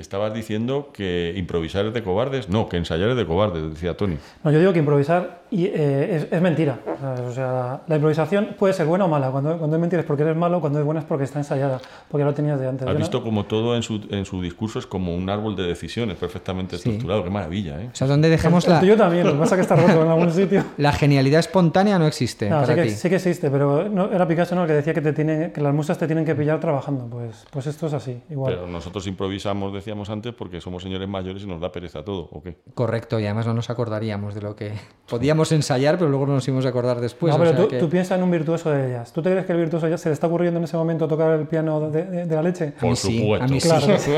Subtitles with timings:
[0.00, 2.48] estabas diciendo que improvisar es de cobardes.
[2.48, 4.16] No, que ensayar es de cobardes, decía Tony.
[4.42, 6.78] No, yo digo que improvisar y, eh, es, mentira.
[7.26, 9.30] O sea, la improvisación puede ser buena o mala.
[9.30, 11.80] Cuando, cuando es mentira es porque eres malo, cuando es buena es porque está ensayada,
[12.08, 12.86] porque lo tenías de antes.
[12.86, 16.16] Has visto como todo en su, en su discurso es como un árbol de decisiones
[16.16, 17.24] perfectamente estructurado.
[17.24, 17.90] Qué maravilla, ¿eh?
[17.92, 18.82] O sea, ¿dónde dejamos la...
[18.82, 20.64] Yo también, lo que pasa que está roto en algún sitio.
[20.76, 22.90] La genialidad espontánea no existe para sí, que, ti.
[22.90, 24.62] sí que existe, pero no, era Picasso ¿no?
[24.62, 27.06] el que decía que, te tiene, que las musas te tienen que pillar trabajando.
[27.06, 28.54] Pues, pues esto es así, igual.
[28.54, 32.42] Pero nosotros improvisamos, decíamos antes, porque somos señores mayores y nos da pereza todo, ¿o
[32.42, 32.56] qué?
[32.74, 34.72] Correcto, y además no nos acordaríamos de lo que
[35.08, 37.32] podíamos ensayar, pero luego no nos íbamos a acordar después.
[37.32, 39.12] No, pero tú, tú, piensas en un virtuoso de ellas.
[39.12, 41.38] ¿Tú te crees que el virtuoso ya se le está ocurriendo en ese momento tocar
[41.38, 42.72] el piano de, la leche?
[42.80, 43.46] Por supuesto.
[43.48, 44.10] Sí, a mí sí.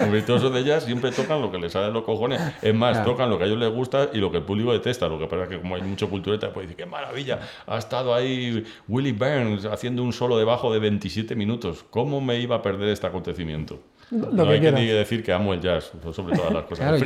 [0.00, 2.40] Los virtuosos de ellas siempre tocan lo que les sale de los cojones.
[2.62, 5.08] Es más, tocan lo que a ellos les gusta y lo que el público detesta.
[5.08, 8.14] Lo que pasa es que como hay mucho cultureta, pues dice, qué maravilla, ha estado
[8.14, 11.84] ahí Willie Burns haciendo un solo debajo de 27 minutos.
[11.90, 13.80] ¿Cómo me iba a perder este acontecimiento?
[14.10, 17.00] No hay que decir que amo el jazz sobre todas las cosas.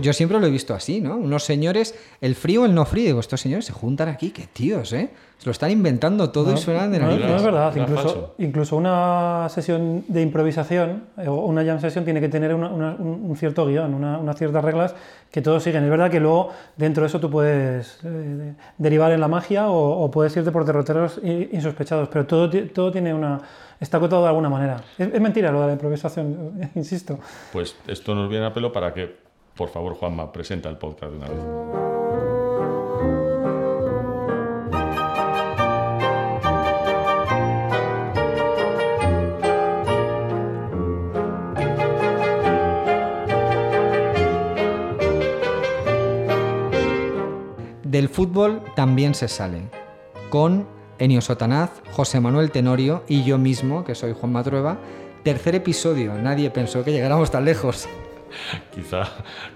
[0.00, 1.16] yo, siempre lo he visto así, ¿no?
[1.16, 4.92] Unos señores, el frío, el no frío, digo, estos señores se juntan aquí, qué tíos,
[4.92, 5.10] ¿eh?
[5.38, 7.16] Se lo están inventando todo y suenan de no.
[7.16, 12.20] No, es verdad, incluso, incluso, una sesión de improvisación eh, o una jam session tiene
[12.20, 14.96] que tener un cierto guion, unas ciertas reglas
[15.30, 15.84] que todos siguen.
[15.84, 20.10] Es verdad que luego dentro de eso tú puedes eh, derivar en la magia o,
[20.10, 23.40] puedes irte por derroteros insospechados, pero todo, todo tiene una
[23.80, 24.82] está acotado de alguna manera.
[24.96, 27.18] Es, mentira lo de la improvisación, insisto.
[27.52, 29.16] Pues esto nos viene a pelo para que,
[29.54, 31.98] por favor, Juanma, presenta el podcast de una vez.
[47.84, 49.62] Del fútbol también se sale,
[50.28, 54.78] con Enio Sotanaz, José Manuel Tenorio y yo mismo, que soy Juan Matrueva.
[55.22, 57.88] Tercer episodio, nadie pensó que llegáramos tan lejos.
[58.74, 59.04] Quizá,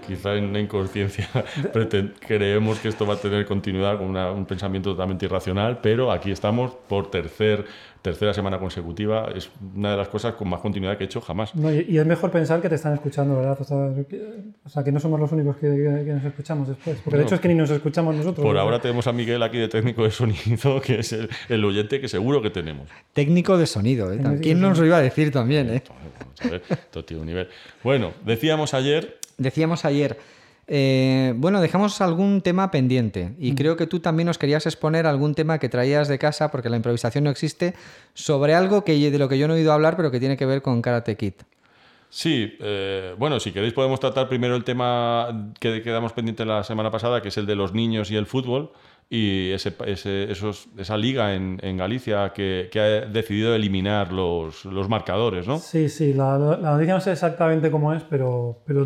[0.07, 1.29] quizá en la inconsciencia
[2.27, 6.71] creemos que esto va a tener continuidad con un pensamiento totalmente irracional, pero aquí estamos
[6.87, 7.65] por tercer
[8.03, 11.53] tercera semana consecutiva es una de las cosas con más continuidad que he hecho jamás.
[11.55, 13.57] y, es mejor pensar que te están escuchando, ¿verdad?
[13.59, 13.63] O
[14.69, 16.97] sea, que, no somos los únicos que, nos escuchamos después.
[17.01, 18.45] Porque de hecho es que ni nos escuchamos nosotros.
[18.45, 22.09] Por ahora tenemos a Miguel aquí de técnico de sonido, que es el, oyente que
[22.09, 22.89] seguro que tenemos.
[23.13, 24.19] Técnico de sonido, ¿eh?
[24.41, 25.83] ¿Quién nos lo iba a decir también, eh?
[26.69, 27.47] Esto tiene un nivel.
[27.83, 29.17] Bueno, decíamos ayer...
[29.37, 30.17] Decíamos ayer
[30.67, 33.55] eh, bueno, dejamos algún tema pendiente y mm.
[33.55, 36.77] creo que tú también nos querías exponer algún tema que traías de casa, porque la
[36.77, 37.73] improvisación no existe,
[38.13, 40.45] sobre algo que, de lo que yo no he oído hablar, pero que tiene que
[40.45, 41.33] ver con Karate Kid.
[42.09, 46.91] Sí, eh, bueno, si queréis podemos tratar primero el tema que quedamos pendiente la semana
[46.91, 48.71] pasada, que es el de los niños y el fútbol
[49.09, 54.89] y ese, esos, esa liga en, en Galicia que, que, ha decidido eliminar los, los,
[54.89, 55.59] marcadores, ¿no?
[55.59, 58.85] Sí, sí, la, la, noticia no sé exactamente cómo es, pero, pero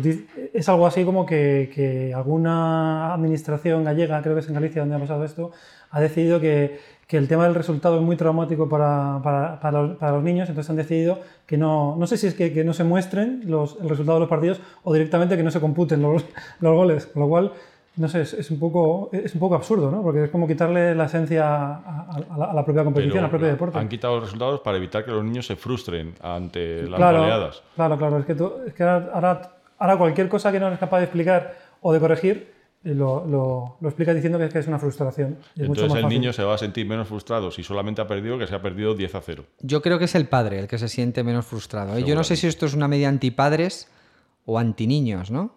[0.58, 4.96] es algo así como que, que, alguna administración gallega, creo que es en Galicia donde
[4.96, 5.52] ha pasado esto,
[5.90, 9.96] ha decidido que, que el tema del resultado es muy traumático para, para, para, los,
[9.96, 12.72] para, los, niños, entonces han decidido que no, no sé si es que, que no
[12.72, 16.24] se muestren los, el resultado de los partidos o directamente que no se computen los,
[16.60, 17.52] los goles, con lo cual
[17.98, 20.02] no sé, es, un poco, es un poco absurdo, ¿no?
[20.02, 23.76] Porque es como quitarle la esencia a, la, propia competición, al propio deporte.
[23.76, 27.98] Han quitado los resultados para evitar que los niños se frustren ante las claro, Claro,
[27.98, 28.18] claro.
[28.18, 28.36] Es que,
[28.68, 32.58] es que ahora, ahora, cualquier cosa que no eres capaz de explicar o de corregir,
[32.84, 35.38] lo, lo, lo explica diciendo que es, que es una frustración.
[35.56, 38.54] Entonces el niño se va a sentir menos frustrado si solamente ha perdido que se
[38.54, 39.44] ha perdido 10 a 0.
[39.60, 41.96] Yo creo que es el padre el que se siente menos frustrado.
[41.96, 42.04] ¿eh?
[42.04, 43.88] Yo no sé si esto es una medida anti-padres
[44.46, 45.56] o anti-niños, ¿no?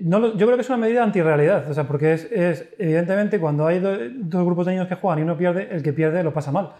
[0.00, 3.66] No, yo creo que es una medida antirrealidad, o sea, porque es, es evidentemente cuando
[3.66, 6.52] hay dos grupos de niños que juegan y uno pierde, el que pierde lo pasa
[6.52, 6.72] mal.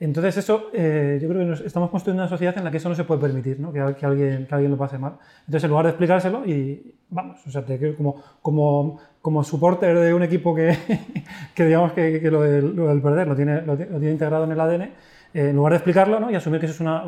[0.00, 2.94] Entonces eso, eh, yo creo que estamos construyendo una sociedad en la que eso no
[2.94, 3.72] se puede permitir, ¿no?
[3.72, 5.14] que, que, alguien, que alguien lo pase mal.
[5.40, 7.64] Entonces en lugar de explicárselo y vamos, o sea,
[7.96, 10.76] como, como, como supporter de un equipo que,
[11.54, 14.52] que digamos que, que lo, del, lo, del, perder lo tiene, lo, tiene integrado en
[14.52, 14.92] el ADN, eh,
[15.34, 16.30] en lugar de explicarlo ¿no?
[16.30, 17.04] y asumir que eso es una,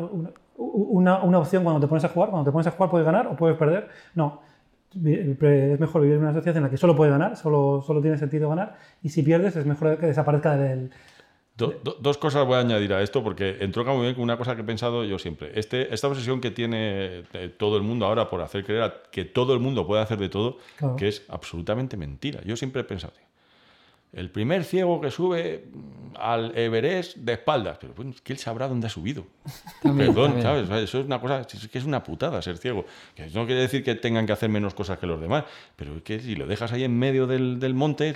[0.55, 3.27] una, una opción cuando te pones a jugar, cuando te pones a jugar puedes ganar
[3.27, 4.47] o puedes perder, no
[5.05, 8.17] es mejor vivir en una sociedad en la que solo puedes ganar, solo, solo tiene
[8.17, 10.91] sentido ganar, y si pierdes es mejor que desaparezca del...
[11.57, 14.61] dos cosas voy a añadir a esto porque entronca muy bien con una cosa que
[14.61, 15.51] he pensado yo siempre.
[15.55, 19.53] Este, esta obsesión que tiene eh, todo el mundo ahora por hacer creer que todo
[19.53, 20.57] el mundo puede hacer de todo,
[20.97, 22.41] que es absolutamente mentira.
[22.43, 23.13] Yo siempre he pensado,
[24.13, 25.65] el primer ciego que sube
[26.19, 27.77] al Everest de espaldas.
[27.79, 29.25] Pero bueno, que él sabrá dónde ha subido.
[29.83, 30.69] Perdón, ¿sabes?
[30.69, 32.85] Eso es una cosa, es que es una putada ser ciego.
[33.15, 35.45] Que no quiere decir que tengan que hacer menos cosas que los demás,
[35.75, 38.15] pero es que si lo dejas ahí en medio del, del monte,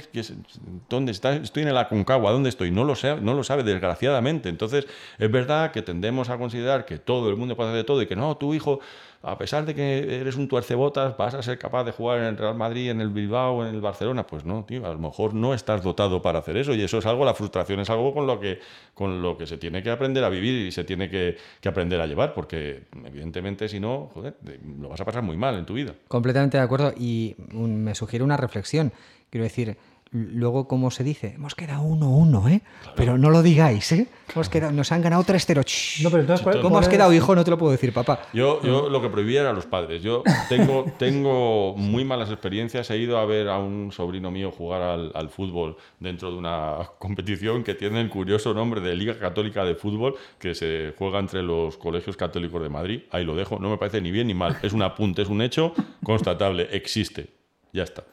[0.89, 1.35] ¿dónde está?
[1.35, 2.71] Estoy en el Aconcagua, ¿dónde estoy?
[2.71, 4.49] No lo, sabe, no lo sabe, desgraciadamente.
[4.49, 8.01] Entonces, es verdad que tendemos a considerar que todo el mundo puede hacer de todo
[8.01, 8.79] y que no, tu hijo
[9.23, 12.37] a pesar de que eres un tuercebotas, vas a ser capaz de jugar en el
[12.37, 14.25] Real Madrid, en el Bilbao, en el Barcelona.
[14.25, 16.73] Pues no, tío, a lo mejor no estás dotado para hacer eso.
[16.73, 18.59] Y eso es algo, la frustración es algo con lo que,
[18.95, 22.01] con lo que se tiene que aprender a vivir y se tiene que, que aprender
[22.01, 24.35] a llevar, porque evidentemente si no, joder,
[24.79, 25.93] lo vas a pasar muy mal en tu vida.
[26.07, 26.93] Completamente de acuerdo.
[26.97, 28.91] Y me sugiere una reflexión.
[29.29, 29.77] Quiero decir,
[30.11, 32.61] luego, como se dice, hemos quedado 1-1, ¿eh?
[32.95, 34.07] Pero no lo digáis, ¿eh?
[34.33, 36.03] Hemos quedado, nos han ganado 3-0.
[36.03, 37.33] No, pero entonces, ¿Cómo has quedado, hijo?
[37.33, 38.23] No te lo puedo decir, papá.
[38.33, 40.03] Yo, yo lo que prohibía era a los padres.
[40.03, 42.89] Yo tengo, tengo muy malas experiencias.
[42.91, 46.89] He ido a ver a un sobrino mío jugar al, al, fútbol dentro de una
[46.99, 51.41] competición que tiene el curioso nombre de Liga Católica de Fútbol, que se juega entre
[51.41, 53.01] los colegios católicos de Madrid.
[53.11, 53.59] Ahí lo dejo.
[53.59, 54.57] No me parece ni bien ni mal.
[54.61, 55.73] Es un apunte, es un hecho
[56.03, 56.67] constatable.
[56.71, 57.29] Existe.
[57.71, 58.03] Ya está.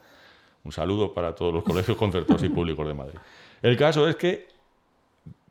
[0.63, 3.19] Un saludo para todos los colegios concertados y públicos de Madrid.
[3.61, 4.47] El caso es que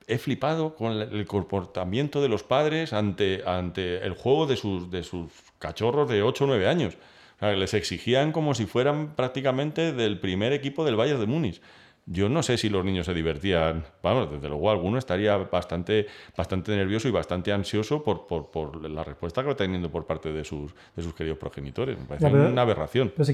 [0.07, 5.03] he flipado con el comportamiento de los padres ante, ante el juego de sus, de
[5.03, 6.97] sus cachorros de 8 o 9 años.
[7.41, 11.61] les exigían como si fueran prácticamente del primer equipo del Bayern de Múnich.
[12.11, 13.85] Yo no sé si los niños se divertían.
[14.03, 16.07] Vamos, desde luego alguno estaría bastante,
[16.37, 20.43] bastante nervioso y bastante ansioso por, por, la respuesta que va teniendo por parte de
[20.43, 21.99] sus, de sus queridos progenitores.
[21.99, 23.13] Me parece una aberración.
[23.15, 23.25] Pero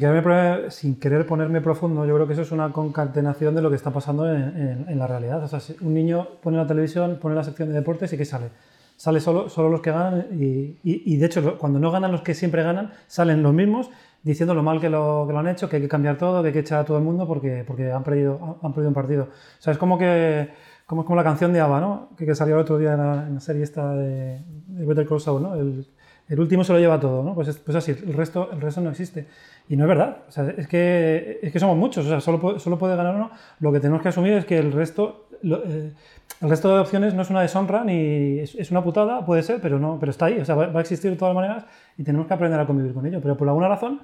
[0.71, 3.77] si sin querer ponerme profundo, yo creo que eso es una concatenación de lo que
[3.77, 5.45] está pasando en, en, la realidad.
[5.45, 8.25] O sea, si un niño pone la televisión, pone la sección de deportes y ¿qué
[8.25, 8.49] sale?
[8.97, 12.23] Sale solo, solo los que ganan y, y, y de hecho cuando no ganan los
[12.23, 13.91] que siempre ganan, salen los mismos
[14.25, 16.49] diciendo lo mal que lo, que lo han hecho, que hay que cambiar todo, que
[16.49, 19.25] hay que echar a todo el mundo porque, porque han, perdido, han perdido un partido.
[19.25, 20.49] O sea, es como que
[20.87, 22.09] como, es como la canción de ABBA, ¿no?
[22.17, 25.55] Que, que salió el otro día en la, serie esta de, Better Call Saul, ¿no?
[25.55, 25.87] El,
[26.29, 27.35] el, último se lo lleva todo, ¿no?
[27.35, 29.27] Pues, pues así, el resto, el resto no existe.
[29.69, 30.19] Y no es verdad.
[30.29, 32.05] O sea, es que, es que somos muchos.
[32.05, 33.31] O sea, solo, solo puede ganar uno.
[33.61, 35.29] Lo que tenemos que asumir es que el resto...
[35.43, 35.93] Eh,
[36.41, 39.79] el resto de opciones no es una deshonra ni es, una putada, puede ser, pero
[39.79, 41.65] no, pero está ahí, o sea, va, a existir de todas maneras
[41.97, 43.21] y tenemos que aprender a convivir con ello.
[43.21, 44.01] Pero por alguna razón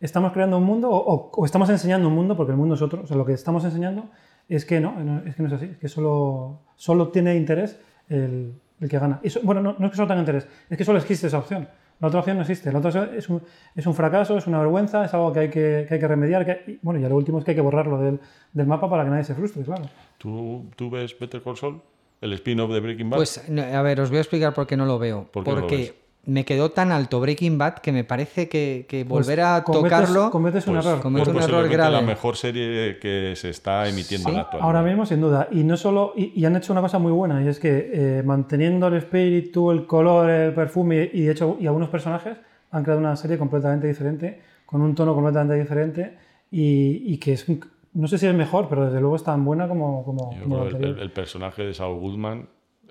[0.00, 3.06] estamos creando un mundo o, estamos enseñando un mundo, porque el mundo es otro, o
[3.06, 4.10] sea, lo que estamos enseñando
[4.48, 7.78] es que no, es que no es así, es que solo, solo tiene interés
[8.08, 9.20] el, el que gana.
[9.42, 11.68] bueno, no, no, es que solo tenga interés, es que solo existe esa opción.
[12.02, 12.72] La otra opción no existe.
[12.72, 13.40] La otra es un,
[13.76, 16.44] es un fracaso, es una vergüenza, es algo que hay que, que hay que remediar.
[16.44, 18.18] Que, y, bueno, y lo último es que hay que borrarlo del,
[18.52, 19.84] del, mapa para que nadie se frustre, claro.
[20.18, 21.80] ¿Tú, tú ves Better Call Saul?
[22.20, 23.18] ¿El spin-off de Breaking Bad?
[23.18, 25.28] Pues, a ver, os voy a explicar por qué no lo veo.
[25.30, 25.94] ¿Por porque
[26.24, 30.30] me quedó tan alto Breaking Bad que me parece que, que pues volver a tocarlo.
[30.30, 31.00] Cometes un pues, error.
[31.00, 31.92] Cometes un error grave.
[31.92, 34.66] la mejor serie que se está emitiendo en la actualidad.
[34.66, 35.48] Ahora mismo, sin duda.
[35.50, 36.12] Y no solo.
[36.16, 39.86] Y, han hecho una cosa muy buena, y es que eh, manteniendo el espíritu, el
[39.86, 42.36] color, el perfume y de hecho y algunos personajes
[42.70, 46.16] han creado una serie completamente diferente, con un tono completamente diferente
[46.50, 47.46] y, y que es
[47.94, 50.32] no sé si es mejor, pero desde luego es tan buena como, como,
[50.66, 52.48] el, el, personaje de Saul Goodman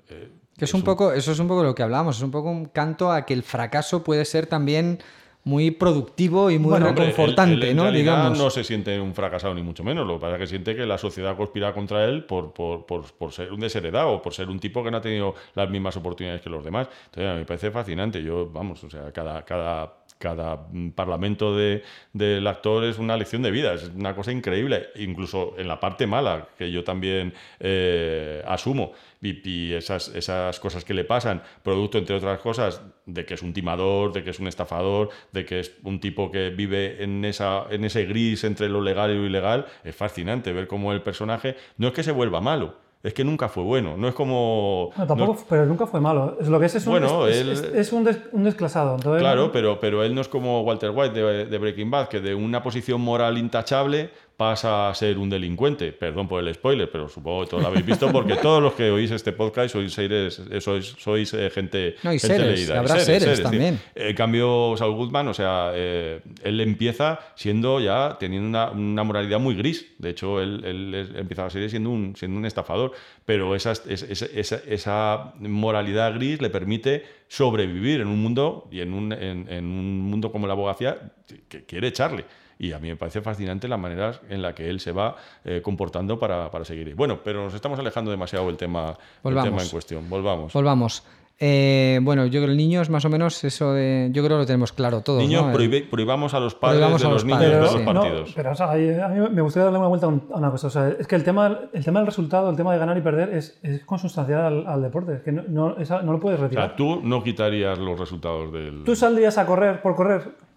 [0.08, 2.50] eh, que es un poco, eso es un poco lo que hablamos, es un poco
[2.50, 4.98] un canto a que el fracaso puede ser también
[5.44, 7.90] muy productivo y muy reconfortante, ¿no?
[7.90, 8.38] Digamos.
[8.38, 10.86] no se siente un fracasado ni mucho menos, lo que pasa es que siente que
[10.86, 14.60] la sociedad conspira contra él por, por, por, por, ser un desheredado, por ser un
[14.60, 16.88] tipo que no ha tenido las mismas oportunidades que los demás.
[17.06, 18.22] Entonces, a mí me parece fascinante.
[18.22, 21.82] Yo, vamos, o sea, cada, cada cada parlamento de,
[22.12, 26.06] del actor es una lección de vida, es una cosa increíble, incluso en la parte
[26.06, 32.14] mala, que yo también eh, asumo, y, esas, esas cosas que le pasan, producto, entre
[32.14, 35.72] otras cosas, de que es un timador, de que es un estafador, de que es
[35.82, 39.66] un tipo que vive en, esa, en ese gris entre lo legal y lo ilegal,
[39.82, 43.48] es fascinante ver cómo el personaje no es que se vuelva malo, es que nunca
[43.48, 43.96] fue bueno.
[43.96, 44.90] No es como.
[44.96, 46.36] No, tampoco, pero nunca fue malo.
[46.40, 48.96] Es lo que es, es un, bueno, es, un, un, desclasado.
[48.96, 52.34] claro, pero, pero él no es como Walter White de, de, Breaking Bad, que de
[52.34, 55.92] una posición moral intachable pasa a ser un delincuente.
[55.92, 58.90] Perdón por el spoiler, pero supongo que todos lo habéis visto porque todos los que
[58.90, 62.78] oís este podcast sois, seres, sois, sois eh, gente, no, y gente seres, leída.
[62.78, 63.78] Habrá seres, también.
[63.94, 69.38] En cambio, Saul Goodman, o sea, eh, él empieza siendo ya teniendo una, una, moralidad
[69.38, 69.86] muy gris.
[69.98, 72.92] De hecho, él, él, empieza la serie siendo un, siendo un estafador,
[73.24, 78.92] pero esa, esa, esa, esa moralidad gris le permite sobrevivir en un mundo y en
[78.92, 81.12] un, en, en un mundo como la abogacía
[81.48, 82.24] que quiere echarle.
[82.62, 85.60] Y a mí me parece fascinante la manera en la que él se va eh,
[85.60, 86.94] comportando para, para, seguir.
[86.94, 90.08] Bueno, pero nos estamos alejando demasiado del tema, del tema en cuestión.
[90.08, 90.52] Volvamos.
[90.52, 91.02] Volvamos.
[91.40, 94.10] Eh, bueno, yo creo que el niño es más o menos eso de.
[94.12, 95.18] Yo creo que lo tenemos claro todo.
[95.18, 95.90] Niños, ¿no?
[95.90, 98.32] prohibamos a los padres de los, niños de los partidos.
[98.32, 100.68] pero o sea, a mí me gustaría darle una vuelta a una cosa.
[100.68, 103.00] O sea, es que el tema, el tema del resultado, el tema de ganar y
[103.00, 105.14] perder, es, es consustancial al, al, deporte.
[105.14, 106.64] Es que no, no, no, lo puedes retirar.
[106.64, 108.84] O sea, tú no quitarías los resultados del.
[108.84, 110.51] Tú saldrías a correr por correr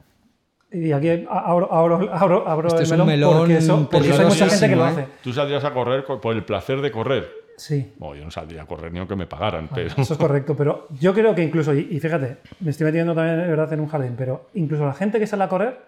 [0.76, 4.50] y aquí abro, abro, abro, abro este el melón, melón, porque, eso, porque hay mucha
[4.50, 4.90] gente que lo ¿eh?
[4.90, 5.08] hace.
[5.24, 7.28] Tú saldrías a correr por el placer de correr.
[7.58, 7.94] Sí.
[7.98, 9.88] Bueno, yo no saldría a correr ni aunque me pagaran, pero...
[9.88, 13.38] Eso es correcto, pero yo creo que incluso, y, y fíjate, me estoy metiendo también
[13.40, 15.80] de verdad en un jardín, pero incluso la gente que sale a correr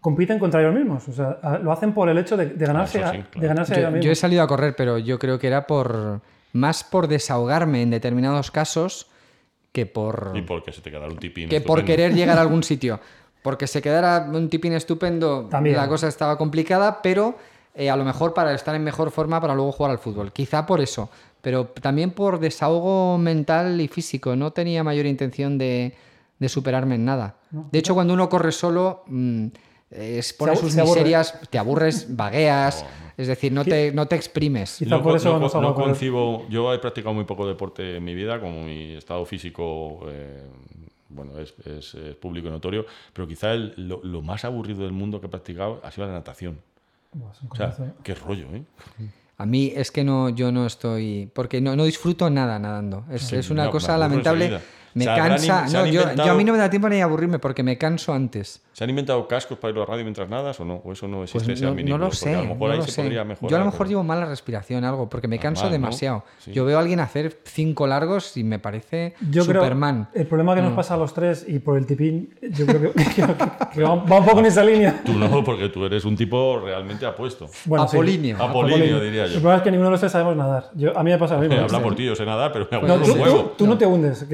[0.00, 1.08] compiten contra ellos mismos.
[1.08, 3.40] O sea, a- lo hacen por el hecho de, de ganarse, Eso sí, a- claro.
[3.40, 4.18] de ganarse a Yo, ellos yo he mismos.
[4.18, 6.20] salido a correr, pero yo creo que era por
[6.52, 9.08] más por desahogarme en determinados casos
[9.72, 11.48] que por, Y porque se te quedará un tipín.
[11.48, 11.86] que por estupendo.
[11.86, 13.00] querer llegar a algún sitio.
[13.46, 15.76] Porque se quedara un tipín estupendo, También.
[15.76, 17.36] la cosa estaba complicada, pero
[17.76, 20.32] eh, a lo mejor para estar en mejor forma para luego jugar al fútbol.
[20.32, 21.08] Quizá por eso,
[21.42, 24.34] pero también por desahogo mental y físico.
[24.34, 25.94] No tenía mayor intención de,
[26.40, 27.36] de superarme en nada.
[27.70, 29.46] De hecho, cuando uno corre solo, mm,
[29.92, 30.94] eh, expone sus se aburre.
[31.02, 32.84] miserias, te aburres, vagueas,
[33.16, 34.78] es decir, no te, no te exprimes.
[34.78, 36.46] Quizá por co- eso no, no no concibo.
[36.50, 40.42] Yo he practicado muy poco deporte en mi vida, como mi estado físico eh,
[41.08, 44.92] bueno, es, es- es público y notorio, pero quizá el- lo, lo más aburrido del
[44.92, 46.58] mundo que he practicado ha sido la natación.
[47.50, 47.92] O sea, ¿eh?
[48.02, 48.62] qué rollo, ¿eh?
[49.38, 51.30] A mí es que no, yo no estoy.
[51.34, 53.04] Porque no, no disfruto nada nadando.
[53.10, 54.60] Es, Sí, es una no, cosa lamentable.
[54.96, 55.64] Me cansa.
[55.66, 58.12] in- no, yo, yo a mí no me da tiempo ni aburrirme porque me canso
[58.12, 58.62] antes.
[58.72, 60.82] ¿Se han inventado cascos para ir a la radio mientras nadas o no?
[60.84, 61.52] ¿O eso no Pues existe?
[61.54, 62.34] ese no, lo sé.
[62.34, 63.02] A lo mejor no ahí lo se sé.
[63.02, 63.50] podría mejorar.
[63.50, 65.86] Yo a lo mejor pero- llevo mala respiración, algo, porque me canso Normal, ¿no?
[65.86, 66.24] demasiado.
[66.38, 66.52] Sí.
[66.52, 70.08] Yo veo a alguien hacer cinco largos y me parece Yo Superman.
[70.12, 70.76] creo el problema que nos Mm.
[70.76, 73.24] pasa a los tres y por el tipín, yo creo que, que-
[73.74, 75.02] que va, va un poco en esa línea.
[75.04, 77.48] Tú no, porque tú eres un tipo realmente apuesto.
[77.64, 77.96] Bueno, sí.
[77.96, 78.42] Apolíneo.
[78.42, 79.34] Apolinio, diría El yo.
[79.40, 80.70] problema es que ninguno de los tres sabemos nadar.
[80.74, 81.56] Yo, a mí me pasa lo mismo.
[81.64, 83.54] Habla por ti, yo sé nadar, pero me tú, un huevo.
[83.56, 84.26] tú no te hundes.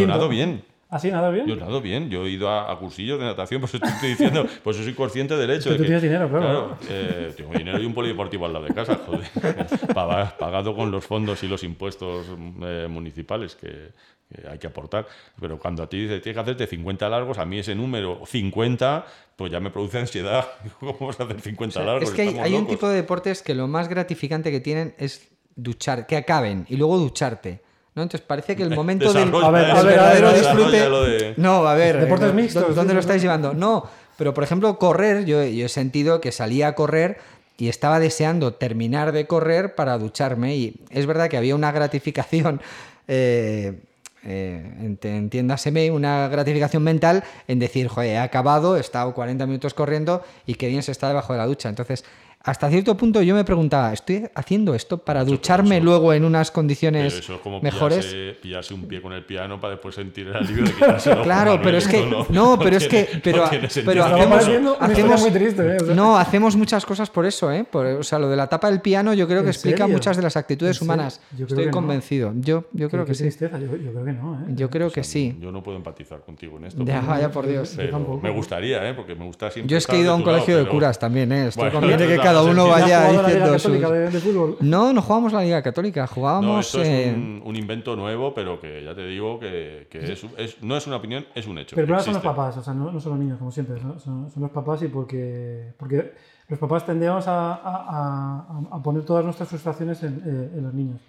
[0.00, 0.62] Yo nado bien.
[0.88, 1.46] ¿Así nadas bien?
[1.48, 4.76] Yo nado bien, yo he ido a, a cursillos de natación, pues estoy diciendo, pues
[4.76, 5.86] yo soy consciente del hecho que de tú que...
[5.88, 6.78] tienes dinero, claro.
[6.88, 9.26] eh, tengo dinero y un polideportivo al lado de casa, joder.
[9.94, 12.26] Paga- Pagado con los fondos y los impuestos
[12.62, 13.90] eh, municipales que,
[14.32, 15.08] que hay que aportar.
[15.40, 19.06] Pero cuando a ti dices, tienes que hacerte 50 largos, a mí ese número 50,
[19.34, 20.46] pues ya me produce ansiedad.
[20.78, 22.10] ¿Cómo vas a hacer 50 largos?
[22.10, 25.28] Es que hay, hay un tipo de deportes que lo más gratificante que tienen es
[25.56, 27.65] duchar, que acaben y luego ducharte.
[27.96, 28.02] ¿No?
[28.02, 30.88] Entonces parece que el momento del, A ver, eh, a ver, verdadero a ver, disfrute.
[30.88, 31.98] lo de- No, a ver.
[32.00, 33.26] Deportes eh, mixtos, ¿dó- ¿Dónde sí, lo estáis sí.
[33.26, 33.54] llevando?
[33.54, 33.84] No,
[34.16, 37.18] pero por ejemplo, correr, yo, yo he sentido que salía a correr
[37.58, 40.56] y estaba deseando terminar de correr para ducharme.
[40.56, 42.60] Y es verdad que había una gratificación.
[43.08, 43.80] eh,
[44.28, 49.72] eh, ent- entiéndaseme, una gratificación mental en decir, joder, he acabado, he estado 40 minutos
[49.72, 51.68] corriendo y qué bien se está debajo de la ducha.
[51.68, 52.04] Entonces,
[52.46, 55.84] hasta cierto punto yo me preguntaba, ¿estoy haciendo esto para ducharme eso.
[55.84, 58.06] luego en unas Pero condiciones eso es como mejores?
[58.06, 61.22] pillarse, pillarse un pie con el piano para después sentir el alivio de quitárselo.
[61.26, 63.50] Claro, pero es que- no, pero es tiene- que- pero- no
[63.84, 65.76] pero hacemos- hacemos- muy triste, ¿eh?
[65.82, 67.64] O sea, No, hacemos muchas cosas por eso, ¿eh?
[67.70, 69.92] Por- o sea, lo de la tapa del piano yo creo que ¿En explica serio?
[69.94, 71.20] muchas de las actitudes humanas.
[71.32, 72.32] Yo creo Estoy convencido.
[72.36, 73.24] Yo, yo creo que sí.
[73.24, 73.58] tristeza.
[73.58, 74.44] Yo, yo creo que no, ¿eh?
[74.54, 75.36] Yo creo que sí.
[75.40, 76.84] Yo no puedo empatizar contigo en esto.
[76.84, 77.76] Ya, vaya por Dios.
[78.22, 78.94] me gustaría, ¿eh?
[78.94, 79.70] Porque me gusta siempre.
[79.70, 81.48] Yo es que he ido a un colegio de curas también, ¿eh?
[81.48, 82.74] Esto Bueno, conviene eso que es cada uno sencillo.
[82.74, 84.56] ¿Has vaya a la Liga diciendo Católica sus- de, de fútbol?
[84.60, 86.66] No, no jugábamos la Liga Católica, No, jugábamos...
[86.66, 90.24] esto es eh, un, un invento nuevo, pero que ya te digo que, que es,
[90.38, 91.76] es- no es una opinión, es un hecho.
[91.76, 93.98] Pero problema son los papás, o sea, no, no son los niños, como siempre, son,
[94.00, 96.12] son- son los papás y porque, porque
[96.48, 100.74] los papás tendemos a, a- a- a poner todas nuestras frustraciones en, eh, en los
[100.74, 101.00] niños.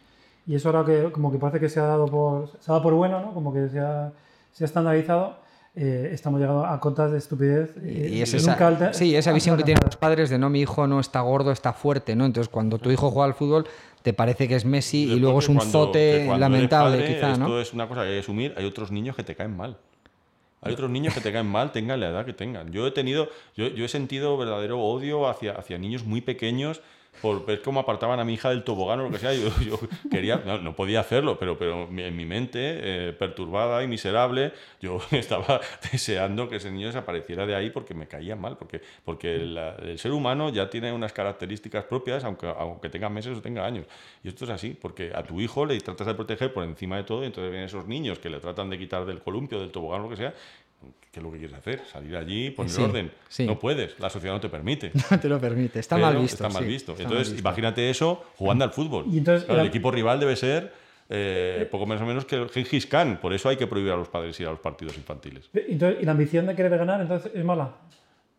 [0.46, 2.82] Y eso ahora que como que parece que se ha dado por, se ha dado
[2.84, 3.34] por bueno, ¿no?
[3.34, 4.12] como que se ha,
[4.54, 5.36] se ha estandarizado,
[5.80, 7.76] eh, estamos llegando a cotas de estupidez.
[7.84, 9.66] eh, Y es que esa, nunca alter- sí, esa visión que alcanzar.
[9.66, 12.26] tienen los padres de no, mi hijo no está gordo, está fuerte, ¿no?
[12.26, 13.68] Entonces, cuando tu hijo juega al fútbol,
[14.02, 17.48] te parece que es Messi y luego es un cuando- zote lamentable, padre, quizá, esto
[17.48, 17.60] ¿no?
[17.62, 18.54] es una cosa que hay que asumir.
[18.58, 19.78] Hay otros niños que te caen mal.
[20.62, 22.72] Hay otros niños que te caen mal, tengan la edad que tengan.
[22.72, 26.82] Yo he tenido, yo, yo he sentido verdadero odio hacia, hacia niños muy pequeños
[27.22, 29.34] por ver cómo apartaban a mi hija del tobogán o lo que sea.
[29.34, 32.60] Yo, yo quería, no, no podía hacerlo, pero, pero en mi mente,
[33.10, 35.60] eh, perturbada y miserable, yo estaba
[35.92, 40.00] deseando que ese niño desapareciera de ahí porque me caía mal, porque, porque la- el
[40.00, 43.86] ser humano ya tiene unas características propias, aunque, aunque tenga meses o tenga años.
[44.24, 47.04] Y esto es así, porque a tu hijo le tratas de proteger por encima de
[47.04, 50.04] todo, y entonces vienen esos niños que le tratan de quitar del columpio, del tobogán,
[50.04, 50.34] lo que sea.
[51.12, 51.82] ¿Qué es lo que quieres hacer?
[51.92, 53.12] Salir allí, poner Sí, orden.
[53.28, 53.46] sí.
[53.48, 54.92] No puedes, la sociedad no te permite.
[55.12, 56.36] No te lo permite, está Pero mal visto.
[56.36, 56.92] Está mal sí, visto.
[56.92, 57.48] está Entonces, mal visto.
[57.50, 59.06] imagínate eso jugando al fútbol.
[59.12, 60.72] Y entonces, Claro, el equipo rival debe ser
[61.10, 63.20] eh, poco menos o menos que el Gengis Khan.
[63.22, 65.50] Por eso hay que prohibir a los padres ir a los partidos infantiles.
[65.54, 67.72] Entonces, y la ambición de querer ganar, entonces, es mala.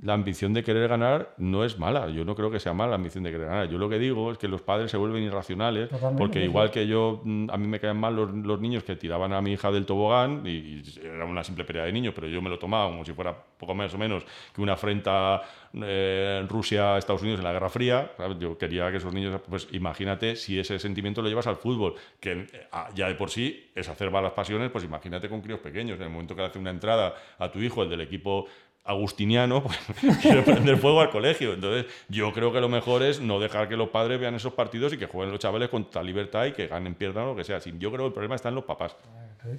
[0.01, 2.09] La ambición de querer ganar no es mala.
[2.09, 3.69] Yo no creo que sea mala la ambición de querer ganar.
[3.69, 6.87] Yo lo que digo es que los padres se vuelven irracionales Totalmente, porque igual que
[6.87, 9.73] yo, mm, a mí me caen mal los, los niños que tiraban a mi hija
[9.73, 12.91] del tobogán y, y era una simple pelea de niños, pero yo me lo tomaba
[12.91, 14.25] como si fuera poco más o menos
[14.55, 15.43] que una afrenta
[15.75, 18.13] eh, Rusia-Estados Unidos en la Guerra Fría.
[18.17, 18.39] ¿sabes?
[18.39, 22.47] Yo quería que esos niños, pues imagínate si ese sentimiento lo llevas al fútbol, que
[22.73, 25.99] ah, ya de por sí es hacer las pasiones, pues imagínate con críos pequeños.
[25.99, 28.47] En el momento que le hace una entrada a tu hijo, el del equipo
[28.89, 29.63] agustiniano,
[30.01, 31.53] pues quiere prender fuego al colegio.
[31.53, 34.93] Entonces, yo creo que lo mejor es no dejar que los padres vean esos partidos
[34.95, 37.45] y que jueguen los chavales con total libertad y que ganen, pierdan o lo que
[37.45, 37.59] sea.
[37.59, 38.97] Yo creo que el problema está en los papás.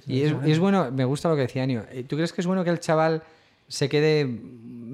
[0.06, 1.84] Y es, bueno, me gusta lo que decía Anio.
[2.08, 3.22] ¿Tú crees que es bueno que el chaval
[3.68, 4.28] se quede,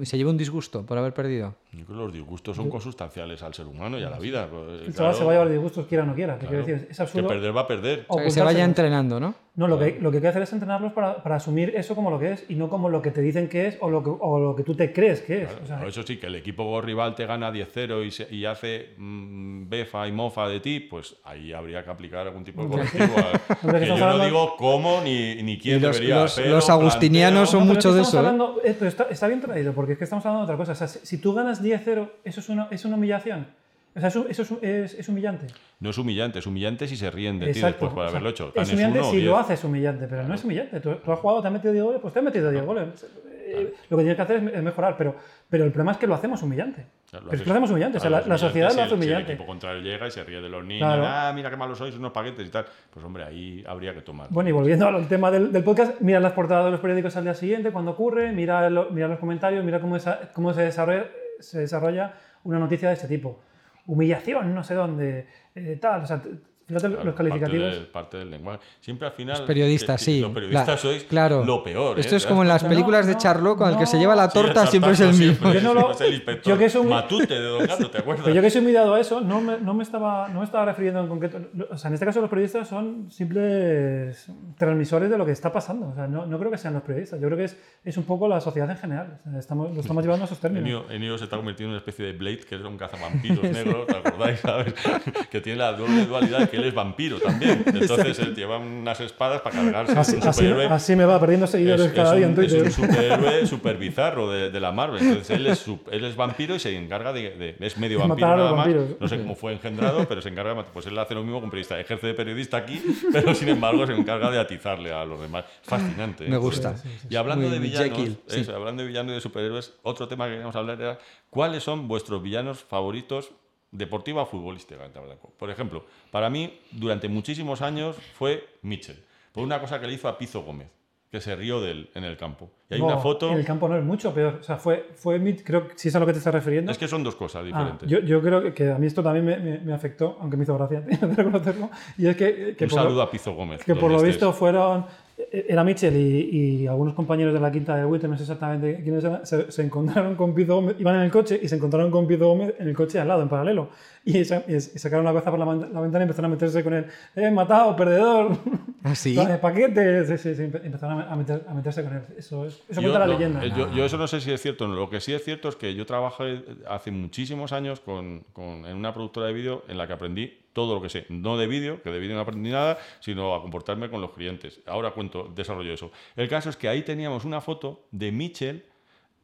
[0.03, 1.55] se lleve un disgusto por haber perdido?
[1.77, 4.47] Yo creo que los disgustos son consustanciales al ser humano y a la vida.
[4.49, 6.37] Pues, el chaval se va a llevar disgustos quiera o no quiera.
[6.37, 7.27] decir, es absurdo.
[7.27, 8.05] Que perder va a perder.
[8.07, 9.35] O, que se vaya entrenando, ¿no?
[9.57, 12.11] No, lo, que, lo que hay que hacer es entrenarlos para, para, asumir eso como
[12.11, 14.11] lo que es y no como lo que te dicen que es o lo que,
[14.11, 15.49] o lo que tú te crees que es.
[15.87, 20.11] eso sí, que el equipo rival te gana 10-0 y, y, hace mm, befa y
[20.11, 23.15] mofa de ti, pues ahí habría que aplicar algún tipo de correctivo.
[23.79, 27.95] que yo no digo cómo ni, ni quién los, debería Los, los agustinianos son muchos
[27.95, 28.21] de eso.
[28.63, 28.77] ¿eh?
[28.83, 30.73] está, está, bien traído, porque es que estamos hablando de otra cosa.
[30.73, 33.47] O sea, si, si tú ganas 10-0, eso es una, es una humillación.
[33.95, 35.47] O sea, eso, eso es, es, humillante.
[35.79, 38.51] No es humillante, es humillante si se ríen de ti después por haberlo hecho.
[38.53, 40.79] Es humillante si lo haces humillante, pero no es humillante.
[40.79, 43.05] Tú, has jugado, te has metido 10 goles, pues te has metido 10 goles.
[43.49, 45.15] Eh, lo que tienes que hacer es mejorar, pero,
[45.49, 46.85] pero el problema es que lo hacemos humillante.
[47.13, 47.97] lo, es que lo hacemos humillante.
[47.97, 49.25] o sea, la, sociedad lo hace humillante.
[49.25, 51.79] Si el equipo contrario llega y se ríe de los niños, ah, mira qué malos
[51.79, 52.65] sois, unos paquetes y tal.
[52.91, 54.27] Pues hombre, ahí habría que tomar.
[54.29, 57.23] Bueno, y volviendo al tema del, del podcast, mira las portadas de los periódicos al
[57.23, 59.97] día siguiente, cuando ocurre, mira, mira los comentarios, mira cómo,
[60.33, 61.07] cómo se, desarrolla,
[61.39, 62.13] se desarrolla
[62.43, 63.39] una noticia de este tipo
[63.87, 66.03] humillación, no sé dónde, eh, tal.
[66.03, 66.21] O sea,
[66.67, 67.75] Fíjate los calificativos.
[67.93, 68.59] Parte del, lenguaje.
[68.81, 69.37] Siempre al final.
[69.37, 70.19] Los periodistas, sí.
[70.19, 71.45] Los periodistas sois claro.
[71.45, 71.97] lo peor.
[71.97, 72.17] Esto ¿eh?
[72.17, 74.91] es como en las películas de Charlot, con el que se lleva la torta siempre
[74.91, 75.53] es el mismo.
[75.53, 75.97] Yo no lo,
[76.43, 78.23] yo que soy Matute de Don Gato, ¿te acuerdas?
[78.25, 80.65] Pero yo que soy humillado a eso, no me, no me, estaba, no me estaba
[80.65, 81.39] refiriendo en concreto.
[81.69, 85.87] O sea, en este caso, los periodistas son simples transmisores de lo que está pasando.
[85.87, 87.21] O sea, no, no creo que sean los periodistas.
[87.21, 89.21] Yo creo que es, es un poco la sociedad en general.
[89.25, 90.83] O sea, estamos, lo estamos llevando a esos términos.
[90.89, 93.95] Enio, se está convirtiendo en una especie de Blade, que es un cazavampiros negro, ¿te
[93.95, 94.39] acordáis?
[94.41, 94.73] ¿sabes?
[95.31, 97.63] que tiene la doble dualidad que él es vampiro también.
[97.65, 99.93] Entonces él lleva unas espadas para cargarse.
[99.97, 100.65] Así, un superhéroe.
[100.65, 102.67] Así, me va perdiendo seguidores cada día en Twitter.
[102.67, 105.01] Es un superhéroe súper bizarro de, de, la Marvel.
[105.01, 107.55] Entonces él es, él es vampiro y se encarga de.
[107.59, 108.67] es medio vampiro nada más.
[108.99, 110.65] No sé cómo fue engendrado, pero se encarga.
[110.65, 111.79] Pues él hace lo mismo con periodista.
[111.79, 115.45] Ejerce de periodista aquí, pero sin embargo se encarga de atizarle a los demás.
[115.61, 116.25] Fascinante.
[116.27, 116.75] Me gusta.
[117.09, 118.19] y hablando de villanos,
[118.53, 120.99] hablando de villanos y de superhéroes, otro tema que queríamos hablar era
[121.29, 123.31] cuáles son vuestros villanos favoritos
[123.71, 124.89] deportiva o futbolística.
[125.37, 130.07] Por ejemplo, para mí, durante muchísimos años fue Mitchell, por una cosa que le hizo
[130.07, 130.67] a Pizo Gómez,
[131.11, 132.49] que se rió de él en el campo.
[132.69, 133.31] Y hay una foto...
[133.31, 134.39] En el campo no es mucho peor.
[134.41, 136.71] O sea, fue, fue creo que si es a lo que te estás refiriendo.
[136.71, 137.89] Es que son dos cosas ah, diferentes.
[137.89, 140.81] yo, yo, creo que, a mí esto también me, me, afectó, aunque me hizo gracia
[141.15, 141.69] reconocerlo.
[141.97, 143.63] Y es que, que Un saludo a Pizo Gómez.
[143.63, 144.85] Que por lo visto fueron
[145.31, 149.25] era Mitchell y, algunos compañeros de la quinta de Witter, no sé exactamente quiénes eran,
[149.25, 152.53] se, encontraron con Pizo Gómez, iban en el coche y se encontraron con Pizo Gómez
[152.59, 153.69] en el coche al lado, en paralelo.
[154.05, 155.45] Y, sacaron la cabeza por la,
[155.81, 156.85] ventana y empezaron a meterse con él.
[157.15, 158.37] ¡Eh, matado, perdedor!
[158.83, 159.17] ¿Ah, sí?
[159.41, 160.05] ¡Paquete!
[160.05, 162.03] Sí, sí, sí, empezaron a, meterse con él.
[162.17, 163.43] Eso, eso cuenta la leyenda.
[163.43, 164.67] Eh, yo, yo, eso no sé si es cierto.
[164.67, 168.77] Lo que sí es cierto es que yo trabajé hace muchísimos años con, con, en
[168.77, 171.83] una productora de vídeo en la que aprendí todo lo que sé, no de vídeo,
[171.83, 174.59] que de vídeo no aprendí nada, sino a comportarme con los clientes.
[174.65, 175.91] Ahora cuento, desarrollo eso.
[176.15, 178.65] El caso es que ahí teníamos una foto de Mitchell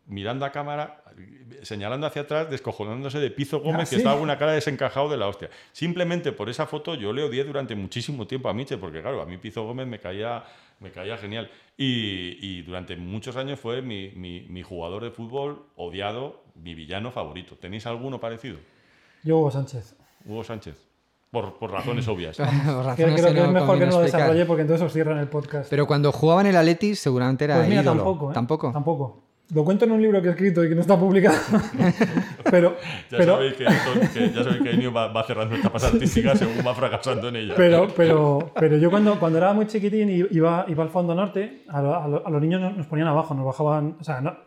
[0.05, 1.03] mirando a cámara,
[1.63, 5.17] señalando hacia atrás, descojonándose de Pizo Gómez, ¿Ah, que estaba con una cara desencajado de
[5.17, 5.49] la hostia.
[5.71, 9.25] Simplemente por esa foto yo le odié durante muchísimo tiempo a Mitchell, porque claro, a
[9.25, 10.43] mí Pizo Gómez me caía,
[10.81, 11.49] me caía genial.
[11.75, 17.55] Y, durante muchos años fue mi, mi, jugador de fútbol odiado, mi villano favorito.
[17.55, 18.59] ¿Tenéis alguno parecido?
[19.23, 19.95] Yo, Hugo Sánchez.
[20.25, 20.92] Hugo Sánchez.
[21.33, 22.37] Por, por, razones obvias.
[22.37, 25.17] por razones creo, que, que es mejor que no lo desarrolle porque entonces os cierran
[25.17, 25.67] el podcast.
[25.67, 28.03] Pero cuando jugaban el Atleti seguramente era pues mira, ídolo.
[28.03, 28.33] Tampoco, ¿eh?
[28.35, 28.71] tampoco.
[28.71, 29.23] Tampoco.
[29.51, 31.35] Lo cuento en un libro que he escrito y que no está publicado.
[32.51, 32.77] pero,
[33.09, 36.63] ya, pero, sabéis que, que, ya sabéis que Enio va, va, cerrando etapas artísticas según
[36.65, 37.55] va fracasando en ella.
[37.57, 41.63] Pero, pero, pero yo cuando, cuando era muy chiquitín y iba, iba al fondo norte,
[41.67, 43.97] a, a, a, los niños nos ponían abajo, nos bajaban.
[43.99, 44.37] O sea, no,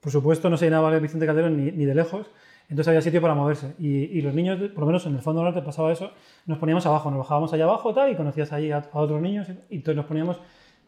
[0.00, 2.30] por supuesto no se llenaba el Vicente Calderón ni, ni de lejos
[2.70, 3.74] entonces había sitio para moverse.
[3.78, 6.12] Y, los niños, por lo menos en el fondo norte pasaba eso,
[6.46, 9.76] nos poníamos abajo, nos bajábamos allá abajo tal, y conocías allí a, otros niños y,
[9.76, 10.40] entonces nos poníamos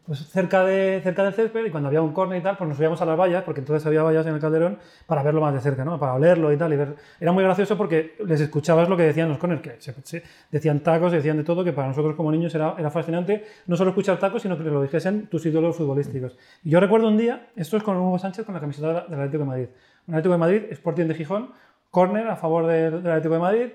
[0.05, 2.77] pues, cerca, de, cerca del césped y cuando había un córner y tal, pues nos
[2.77, 5.59] subíamos a las vallas, porque entonces había vallas en el calderón, para verlo más de
[5.59, 5.99] cerca, ¿no?
[5.99, 6.71] para olerlo y tal.
[6.71, 6.95] Y ver.
[7.19, 11.11] Era muy gracioso porque les escuchabas lo que decían los corners, que se, decían tacos,
[11.11, 14.41] decían de todo, que para nosotros como niños era, era fascinante no solo escuchar tacos,
[14.41, 16.37] sino que lo dijesen tus ídolos futbolísticos.
[16.63, 19.43] Y yo recuerdo un día, esto es con Hugo Sánchez con la camiseta del Atlético
[19.43, 19.67] de Madrid.
[20.07, 21.49] Un Atlético de Madrid, Sporting de Gijón,
[21.93, 23.67] córner a favor del, Atlético de Madrid,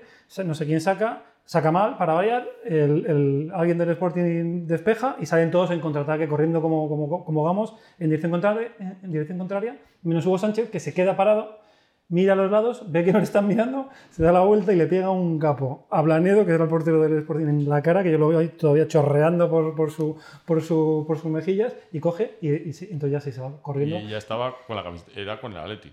[0.43, 5.51] no sé quién saca, saca mal para variar, el, alguien del Sporting despeja y salen
[5.51, 8.31] todos en contraataque corriendo como, como, como vamos en dirección,
[9.37, 11.59] contraria, menos Hugo Sánchez que se queda parado
[12.09, 14.75] mira a los lados, ve que no le están mirando, se da la vuelta y
[14.75, 18.03] le pega un capo a Blanedo, que era el portero del Sporting, en la cara,
[18.03, 21.73] que yo lo veo ahí todavía chorreando por, por, su, por, su, por sus mejillas,
[21.93, 23.97] y coge y, entonces ya se va corriendo.
[23.97, 25.89] Y ya estaba con la camiseta, era con el Atleti.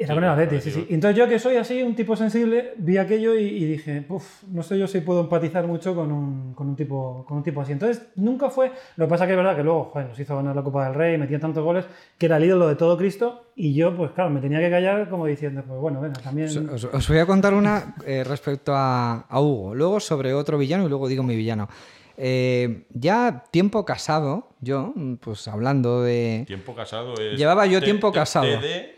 [0.00, 0.86] Era con el Atleti, sí, sí.
[0.88, 4.62] Entonces yo que soy así, un tipo sensible, vi aquello y, y dije, Puf, no
[4.62, 7.72] sé yo si puedo empatizar mucho con un, con un, tipo, con un tipo así.
[7.72, 10.56] Entonces nunca fue, lo que pasa que es verdad que luego joder, nos hizo ganar
[10.56, 11.84] la Copa del Rey, metía tantos goles,
[12.16, 15.10] que era el ídolo de todo Cristo y yo pues claro, me tenía que callar
[15.10, 16.70] como diciendo, pues bueno, venga, también...
[16.70, 20.86] Os, os voy a contar una eh, respecto a, a Hugo, luego sobre otro villano
[20.86, 21.68] y luego digo mi villano.
[22.22, 26.44] Eh, ya tiempo casado, yo, pues hablando de.
[26.46, 27.38] Tiempo casado es.
[27.38, 28.46] Llevaba yo tiempo casado.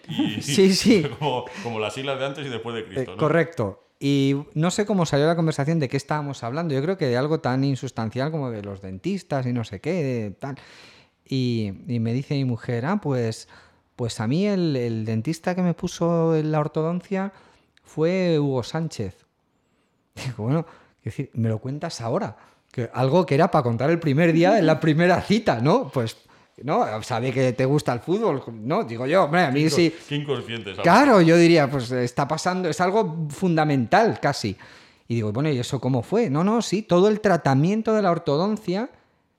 [0.09, 1.03] y, sí, sí.
[1.19, 3.13] Como, como, las siglas de antes y después de Cristo.
[3.13, 3.17] Eh, ¿no?
[3.17, 3.83] Correcto.
[3.99, 6.75] Y no sé cómo salió la conversación de qué estábamos hablando.
[6.75, 10.35] Yo creo que de algo tan insustancial como de los dentistas y no sé qué,
[10.41, 10.57] tal.
[11.25, 13.49] Y, y me dice mi mujer, ah, pues,
[13.95, 17.33] pues a mí el, el dentista que me puso en la ortodoncia
[17.85, 19.25] fue Hugo Sánchez.
[20.17, 20.67] Digo, bueno,
[20.99, 22.37] es decir, me lo cuentas ahora.
[22.73, 25.91] Que algo que era para contar el primer día en la primera cita, ¿no?
[25.91, 26.17] Pues,
[26.63, 27.03] ¿no?
[27.03, 28.85] Sabe que te gusta el fútbol, ¿no?
[28.85, 29.95] Digo yo, hombre, a mí sí.
[30.09, 30.83] Qué inconsciente, ¿sabes?
[30.83, 34.57] Claro, yo diría, pues está pasando, es algo fundamental casi.
[35.09, 36.31] Y digo, bueno, ¿y eso cómo fue?
[36.31, 38.91] No, no, sí, todo el tratamiento de la ortodoncia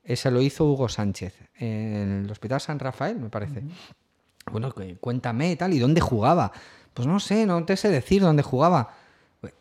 [0.05, 3.59] se lo hizo Hugo Sánchez en el Hospital San Rafael, me parece.
[3.59, 4.51] Uh -huh.
[4.51, 6.51] Bueno, cuéntame y tal, ¿y dónde jugaba?
[6.93, 8.93] Pues no sé, no te sé decir dónde jugaba.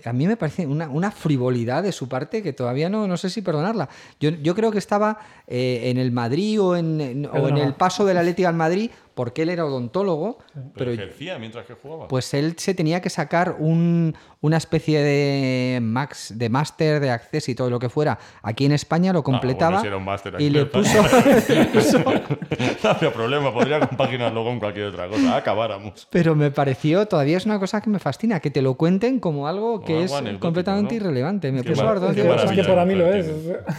[0.05, 3.31] A mí me parece una, una, frivolidad de su parte que todavía no, no sé
[3.31, 3.89] si perdonarla.
[4.21, 7.75] Yo, yo creo que estaba eh, en el Madrid o en, en o en el
[7.75, 10.39] paso del Atlético al Madrid porque él era odontólogo.
[10.41, 10.53] Sí.
[10.55, 12.09] Pero, pero, ejercía mientras que jugaba.
[12.09, 17.51] Pues él se tenía que sacar un, una especie de max, de máster de acceso
[17.51, 18.19] y todo lo que fuera.
[18.43, 21.03] Aquí en España lo completaba ah, bueno, si un máster y le puso...
[22.85, 26.07] no había problema, podría compaginarlo con cualquier otra cosa, acabáramos.
[26.11, 29.47] Pero me pareció, todavía es una cosa que me fascina, que te lo cuenten como
[29.47, 31.01] algo que algo es completamente ¿no?
[31.03, 31.53] irrelevante.
[31.53, 33.31] Me puso Es que para mí lo es.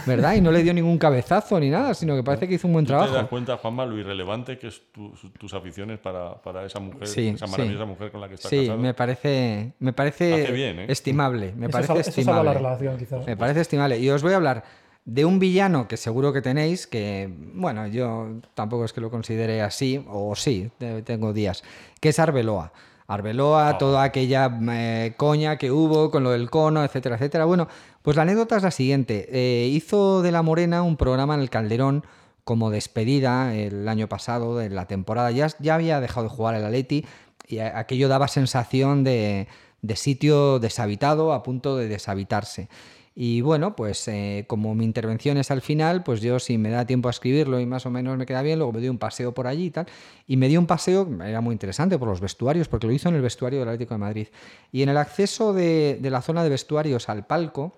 [0.06, 0.34] ¿Verdad?
[0.34, 2.84] Y no le dio ningún cabezazo ni nada, sino que parece que hizo un buen
[2.84, 3.28] ¿Tú te das trabajo.
[3.28, 7.46] cuenta, Juanma, lo irrelevante que es tu- tus aficiones para, para esa mujer, Sí, esa
[7.46, 7.52] sí.
[7.52, 8.78] maravillosa mujer con la que estás Sí, casado?
[8.78, 10.86] me parece, me parece bien, ¿eh?
[10.88, 11.52] estimable.
[11.56, 12.44] Me Eso parece sal- eso salva estimable.
[12.50, 13.26] la relación, quizás.
[13.26, 13.98] Me parece estimable.
[13.98, 14.64] Y os voy a hablar
[15.04, 19.60] de un villano que seguro que tenéis, que, bueno, yo tampoco es que lo considere
[19.62, 20.70] así, o sí,
[21.04, 21.62] tengo días,
[22.00, 22.72] que es Arbeloa.
[23.06, 23.78] Arbeloa, Ah.
[23.78, 27.44] toda aquella eh, coña que hubo con lo del cono, etcétera, etcétera.
[27.44, 27.68] Bueno,
[28.00, 29.28] pues la anécdota es la siguiente.
[29.30, 32.02] Eh, hizo de La Morena un programa en el Calderón
[32.44, 35.30] como despedida el año pasado de la temporada.
[35.30, 37.04] Ya, ya había dejado de jugar el Atleti
[37.48, 39.48] y aquello daba sensación de,
[39.82, 42.68] de sitio deshabitado, a punto de deshabitarse.
[43.16, 46.84] Y bueno, pues eh, como mi intervención es al final, pues yo si me da
[46.84, 49.32] tiempo a escribirlo y más o menos me queda bien, luego me doy un paseo
[49.32, 49.86] por allí y tal.
[50.26, 53.14] Y me dio un paseo, era muy interesante por los vestuarios, porque lo hizo en
[53.14, 54.28] el vestuario del Atlético de Madrid.
[54.72, 57.76] Y en el acceso de, de la zona de vestuarios al palco,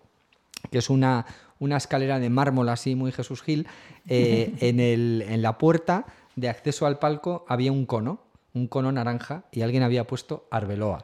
[0.70, 1.26] que es una,
[1.58, 3.66] una escalera de mármol así muy Jesús Gil,
[4.08, 8.20] eh, en, el, en la puerta de acceso al palco había un cono,
[8.54, 11.02] un cono naranja, y alguien había puesto Arbeloa.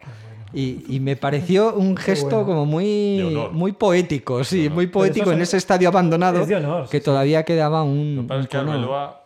[0.54, 2.44] Y, y me pareció un gesto bueno.
[2.46, 6.84] como muy, muy poético, sí, muy poético eso en es- ese estadio abandonado es honor,
[6.84, 7.04] que sí, sí.
[7.04, 8.72] todavía quedaba Lo un, que pasa un es que cono.
[8.72, 9.24] Arbeloa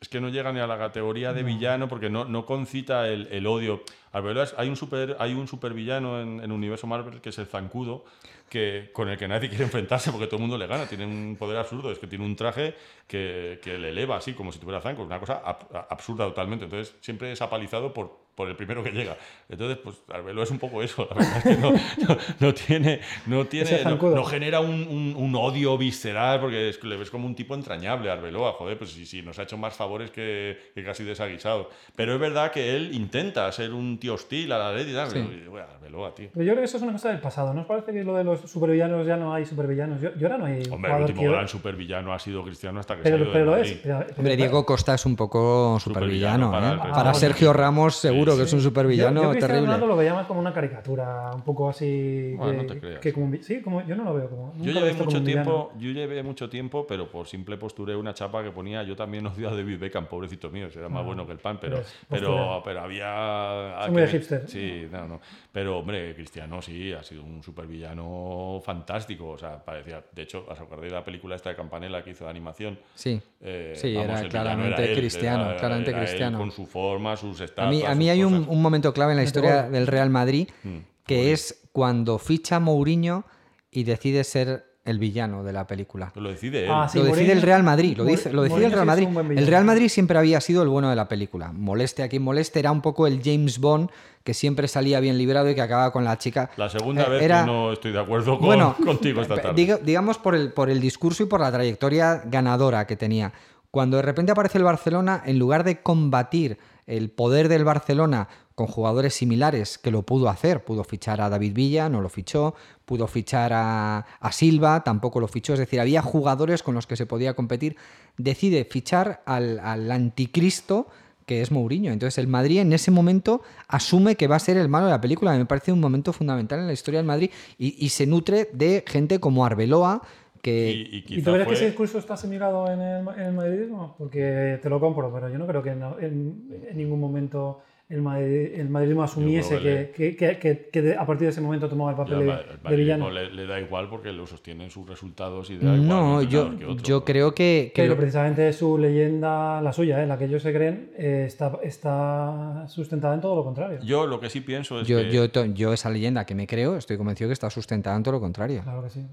[0.00, 3.26] es que no llega ni a la categoría de villano porque no, no concita el,
[3.32, 3.82] el odio.
[4.12, 7.38] Arbeloa es- hay un super hay un supervillano en, en el universo Marvel que es
[7.38, 8.04] el Zancudo
[8.48, 10.86] que con el que nadie quiere enfrentarse porque todo el mundo le gana.
[10.88, 12.74] Tiene un poder absurdo, es que tiene un traje
[13.06, 16.64] que, que le eleva así como si tuviera zancos, una cosa ab- absurda totalmente.
[16.66, 19.16] Entonces siempre es apalizado por por el primero que llega.
[19.48, 21.08] Entonces, pues Arbeloa es un poco eso.
[21.10, 25.34] La verdad es que no, no- no tiene, no, tiene no, genera un, un- un
[25.34, 29.06] odio visceral porque es le ves como un tipo entrañable a Arbeloa, joder, pues sí,
[29.06, 31.70] sí, nos ha hecho más favores que, que casi desaguisado.
[31.96, 35.08] Pero es verdad que él intenta ser un tío hostil a la ley y tal,
[35.10, 35.14] Sí.
[35.26, 36.28] pero, y, bueno, Arbeloa, tío.
[36.32, 37.54] Pero yo creo que eso es una cosa del pasado.
[37.54, 40.00] ¿No os parece que lo de los supervillanos ya no hay supervillanos?
[40.00, 42.96] Yo, yo ahora no hay Hombre, el último que- gran supervillano ha sido Cristiano hasta
[42.96, 43.70] que se ha Pero, ido pero Madrid.
[43.72, 43.78] es.
[43.78, 46.46] pero- pero- Hombre, Diego Costa es un poco supervillano.
[46.48, 46.92] Supervillano para ¿eh?
[46.92, 47.10] Para.
[47.10, 49.66] Ah, Sergio Ramos, seguro Sí, que es un supervillano yo, yo Cristiano terrible.
[49.66, 52.34] Ronaldo lo veía más como una caricatura, un poco así.
[52.36, 53.00] Bueno, que, no te creas.
[53.00, 54.52] que como sí, como, yo no lo veo como.
[54.58, 58.42] Yo llevé como mucho tiempo, yo llevé mucho tiempo, pero por simple posturé una chapa
[58.42, 61.32] que ponía yo también odio a David Beckham, pobrecito mío, era más Ah, bueno que
[61.32, 63.76] el pan, pero, pues, pero, pero había...
[63.84, 64.48] Son muy de hipster.
[64.48, 65.20] Sí, no, no.
[65.52, 70.58] Pero hombre, Cristiano sí, ha sido un supervillano fantástico, o sea, parecía, de hecho, ¿os
[70.60, 72.78] acordáis de la película esta de Campanella que hizo de animación?
[72.94, 73.20] Sí.
[73.40, 76.38] Eh, Sí, era el villano claramente él, cristiano, claramente era él cristiano.
[76.38, 78.48] con su forma, sus A estatuas, mí, a mí hay un, cosas.
[78.52, 80.76] un momento clave en la historia del Real Madrid Mm,
[81.06, 83.24] que es cuando ficha Mourinho
[83.70, 86.12] y decide ser el villano de la película.
[86.14, 86.70] Lo decide él.
[86.72, 88.86] Ah, sí, lo decide Mourinho- el Real Madrid, lo, dice, lo decide Mourinho el Real
[88.86, 89.38] Madrid.
[89.38, 89.46] El.
[89.48, 91.50] Real Madrid siempre había sido el bueno de la película.
[91.52, 93.90] Moleste a quien moleste, era un poco el James Bond
[94.22, 96.50] que siempre salía bien librado y que acababa con la chica.
[96.56, 99.54] La segunda Eh, vez era- que no estoy de acuerdo con- bueno, contigo esta tarde.
[99.60, 103.32] diga- digamos por el, por el discurso y por la trayectoria ganadora que tenía.
[103.72, 108.66] Cuando de repente aparece el Barcelona, en lugar de combatir el poder del Barcelona con
[108.66, 112.54] jugadores similares, que lo pudo hacer, pudo fichar a David Villa, no lo fichó,
[112.86, 117.04] pudo fichar a, Silva, tampoco lo fichó, es decir, había jugadores con los que se
[117.04, 117.76] podía competir,
[118.16, 120.86] decide fichar al, al anticristo
[121.26, 121.92] que es Mourinho.
[121.92, 125.00] Entonces el Madrid en ese momento asume que va a ser el malo de la
[125.00, 125.36] película.
[125.36, 129.18] Me parece un momento fundamental en la historia del Madrid y se nutre de gente
[129.18, 130.02] como Arbeloa,
[130.46, 130.70] que...
[130.70, 133.32] Y, y ¿Y tú crees fue- que ese discurso está asimilado en el, en el
[133.32, 133.94] madridismo?
[133.98, 138.02] Porque te lo compro, pero yo no creo que en, en- en ningún momento el,
[138.02, 141.68] madrid- el madridismo asumiese Yo creo que, que- que- que a partir de ese momento
[141.68, 143.10] tomaba el Ya, papel Ma- el de villano.
[143.10, 146.76] Le, le da igual porque lo sostienen sus resultados y da igual No, yo, otro.
[146.82, 147.72] yo creo que...
[147.74, 150.06] que Pero lo- precisamente su leyenda, la suya, ¿eh?
[150.06, 153.78] la que ellos se creen, eh, está, está sustentada en todo lo contrario.
[153.84, 155.10] Yo lo que sí pienso es yo, que...
[155.10, 158.20] yo, yo esa leyenda que me creo, estoy convencido que está sustentada en todo lo
[158.20, 158.62] contrario.
[158.62, 159.06] Claro que sí.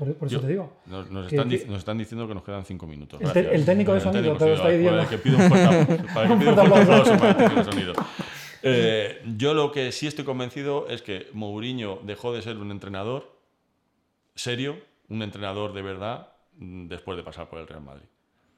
[0.00, 0.72] Por, por eso yo- te digo.
[0.86, 3.20] Nos, nos que- están, que- dic- nos están diciendo que nos quedan cinco minutos.
[3.20, 3.54] El te- Gracias.
[3.60, 4.98] el técnico de sonido te lo está para diciendo.
[4.98, 5.48] para que pido un
[7.16, 7.92] fuerte sonido.
[8.62, 13.32] Eh, yo lo que sí estoy convencido es que Mourinho dejó de ser un entrenador
[14.34, 14.76] serio,
[15.08, 18.04] un entrenador de verdad, mm, después de pasar por el Real Madrid.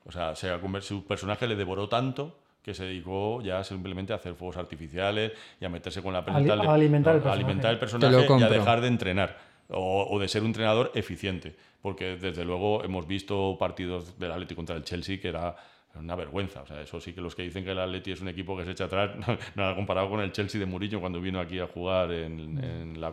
[0.04, 0.48] O sea, se
[0.80, 5.64] su personaje le devoró tanto que se dedicó ya simplemente a hacer fuegos artificiales y
[5.64, 6.52] a meterse con la pelota.
[6.54, 7.44] Ali- a alimentar el a personaje.
[7.44, 11.54] alimentar el Te personaje y a dejar de entrenar o, de ser un entrenador eficiente.
[11.80, 15.56] Porque desde luego hemos visto partidos del Atleti contra el Chelsea que era
[15.94, 16.62] una vergüenza.
[16.62, 18.64] O sea, eso sí que los que dicen que el Atleti es un equipo que
[18.64, 19.10] se echa atrás,
[19.54, 23.12] nada comparado con el Chelsea de Mourinho cuando vino aquí a jugar en, la,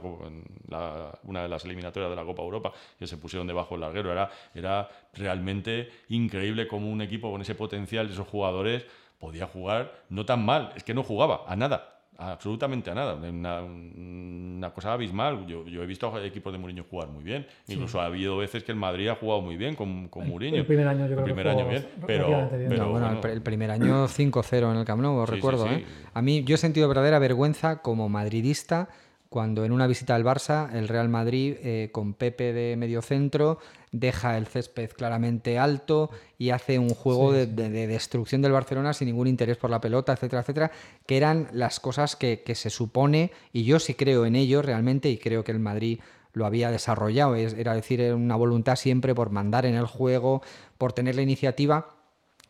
[1.24, 4.12] una de las eliminatorias de la Copa Europa, que se pusieron debajo del larguero.
[4.12, 8.86] Era, era realmente increíble como un equipo con ese potencial, esos jugadores,
[9.20, 10.72] podía jugar no tan mal.
[10.76, 11.99] Es que no jugaba a nada.
[12.22, 15.46] Absolutamente a nada, una, una cosa abismal.
[15.48, 17.48] Yo, yo he visto a equipos de Mourinho jugar muy bien.
[17.68, 20.58] Incluso ha habido veces que el Madrid ha jugado muy bien con, con Mourinho.
[20.58, 22.50] el primer año yo creo El que primer jugó año bien, pero, bien.
[22.70, 25.30] pero No, bueno, el bueno, pr- el, primer año 5-0 en el Camp Nou, os
[25.30, 25.64] Sí, sí, recuerdo.
[25.68, 25.74] sí.
[25.76, 25.86] ¿eh?
[26.14, 28.90] A mí yo he sentido verdadera vergüenza como madridista
[29.30, 33.60] cuando en una visita al Barça el Real Madrid eh, con Pepe de medio centro
[33.92, 38.94] deja el césped claramente alto y hace un juego de, de- de destrucción del Barcelona
[38.94, 40.72] sin ningún interés por la pelota, etcétera, etcétera,
[41.06, 45.10] que eran las cosas que, que se supone, y yo sí creo en ello realmente,
[45.10, 46.00] y creo que el Madrid
[46.34, 50.42] lo había desarrollado, es- era decir, una voluntad siempre por mandar en el juego,
[50.80, 51.90] por tener la iniciativa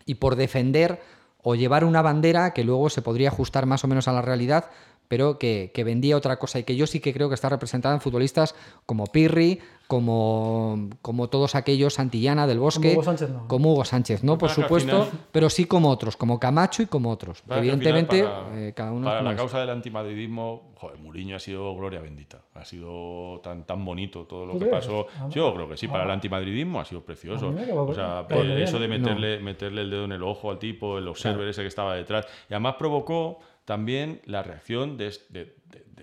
[0.06, 1.02] y por defender
[1.42, 4.70] o llevar una bandera que luego se podría ajustar más o menos a la realidad,
[5.10, 7.94] pero que, que vendía otra cosa y que yo sí que creo que está representada
[7.96, 13.48] en futbolistas como Pirri, como, como todos aquellos, Santillana del Bosque, Hugo Sánchez no.
[13.48, 14.38] como Hugo Sánchez, ¿no?
[14.38, 17.44] Por supuesto, final- pero sí como otros, como Camacho y como otros.
[17.50, 19.38] Evidentemente, para, eh, cada uno para como la es.
[19.42, 22.42] causa del antimadridismo, joder, Mourinho ha sido gloria bendita.
[22.54, 24.86] Ha sido tan, tan bonito todo lo ¿Tú que crees?
[24.86, 25.08] pasó.
[25.20, 26.06] Ah, Yo creo que sí, para ah.
[26.06, 27.50] el antimadridismo ha sido precioso.
[27.50, 28.52] O sea, bien.
[28.60, 28.98] eso de No.
[29.00, 32.28] meterle, meterle el dedo en el ojo al tipo, el observer ese que estaba detrás.
[32.50, 35.16] Y además provocó también la reacción de,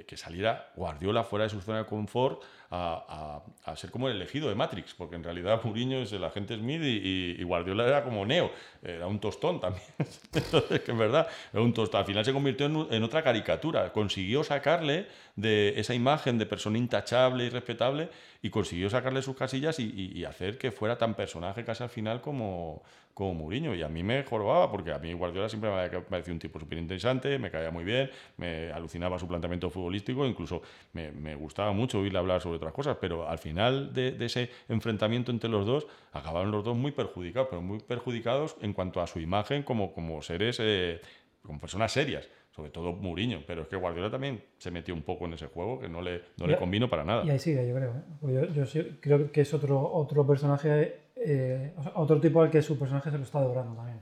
[0.06, 4.16] que saliera Guardiola fuera de su zona de confort a, a- a ser como el
[4.16, 7.86] elegido de Matrix, porque en realidad Mourinho es el agente Smith y, y- y Guardiola
[7.86, 8.50] era como Neo,
[8.82, 9.84] era un tostón también.
[10.34, 12.00] Entonces, que es verdad, era un tostón.
[12.00, 16.78] Al final se convirtió en, en otra caricatura, consiguió sacarle de esa imagen de persona
[16.78, 18.08] intachable y respetable
[18.42, 21.88] y consiguió sacarle sus casillas y, y- y hacer que fuera tan personaje casi al
[21.90, 22.82] final como,
[23.14, 23.74] como Mourinho.
[23.74, 26.58] Y a mí me jorobaba, porque a mí Guardiola siempre me había parecido un tipo
[26.60, 31.72] súper interesante, me caía muy bien, me alucinaba su planteamiento futbolístico, incluso me, me gustaba
[31.72, 35.64] mucho oírle hablar sobre otras cosas, pero al final de, de ese enfrentamiento entre los
[35.66, 39.92] dos, acabaron los dos muy perjudicados, pero muy perjudicados en cuanto a su imagen como,
[39.92, 41.00] como seres, eh,
[41.42, 42.28] como personas serias.
[42.54, 45.78] Sobre todo Mourinho, pero es que Guardiola también se metió un poco en ese juego
[45.78, 47.22] que no le, no le convino para nada.
[47.22, 47.90] Y ahí sigue, yo creo.
[47.90, 48.02] ¿eh?
[48.18, 52.62] Porque Yo, yo sí- creo que es otro, otro personaje, eh, otro tipo al que
[52.62, 54.00] su personaje se lo está devorando también.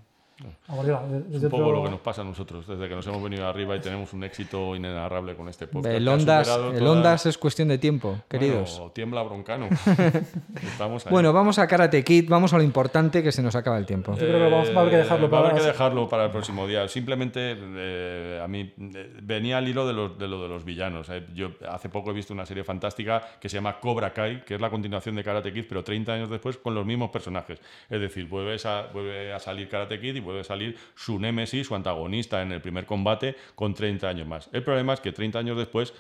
[0.69, 2.95] A Guardiola, de- Es un poco otro- lo que nos pasa a nosotros, desde que
[2.95, 5.95] nos hemos venido arriba y tenemos un éxito inenarrable con este podcast.
[5.95, 8.77] El Ondas, el Ondas es cuestión de tiempo, queridos.
[8.79, 9.69] Bueno, tiembla broncano.
[10.63, 11.11] Estamos ahí.
[11.13, 14.13] Bueno, vamos a Karate Kid, vamos a lo importante que se nos acaba el tiempo.
[14.13, 15.69] Yo creo que vamos- va a haber que dejarlo Eh, va a haber para- que
[15.71, 16.89] dejarlo para el próximo día.
[16.89, 21.09] Simplemente eh, a mí eh, venía al hilo de, los, de lo de los villanos.
[21.11, 21.25] eh.
[21.35, 24.61] Yo hace poco he visto una serie fantástica que se llama Cobra Kai, que es
[24.61, 27.61] la continuación de Karate Kid, pero 30 años después con los mismos personajes.
[27.89, 31.67] Es decir, vuelve a, vuelve a salir Karate Kid y vuelve a salir su némesis,
[31.67, 34.49] su antagonista en el primer combate con 30 años más.
[34.53, 35.95] El problema es que 30 años después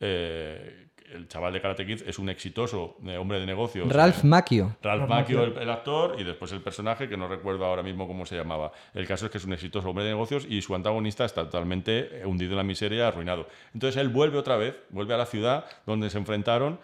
[0.00, 3.88] eh, el chaval de Karate Kid es un exitoso eh, hombre de negocios.
[3.92, 4.76] Ralph Macchio.
[4.82, 8.26] Ralph Macchio, el, el, actor, y después el personaje, que no recuerdo ahora mismo cómo
[8.26, 8.72] se llamaba.
[8.94, 12.22] El caso es que es un exitoso hombre de negocios y su antagonista está totalmente
[12.24, 13.48] hundido en la miseria, arruinado.
[13.74, 16.78] Entonces él vuelve otra vez, vuelve a la ciudad donde se enfrentaron.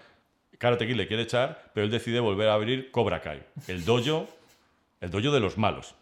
[0.58, 4.26] Karate Kid le quiere echar, pero él decide volver a abrir Cobra Kai, el dojo,
[5.00, 5.94] el dojo de los malos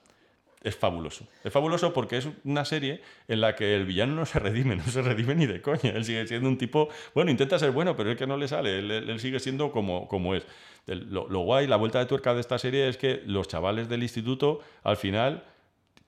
[0.64, 1.28] es fabuloso.
[1.44, 4.84] Es fabuloso porque es una serie en la que el villano no se redime, no
[4.84, 5.90] se redime ni de coña.
[5.94, 8.78] Él sigue siendo un tipo, bueno, intenta ser bueno, pero es que no le sale,
[8.78, 10.46] él, sigue siendo como, como es.
[10.86, 14.02] Lo, lo, guay, la vuelta de tuerca de esta serie es que los chavales del
[14.02, 15.44] instituto, al final,